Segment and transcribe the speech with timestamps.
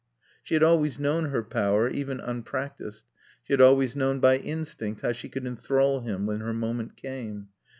[0.41, 3.05] She had always known her power, even unpracticed.
[3.43, 7.49] She had always known by instinct how she could enthrall him when her moment came.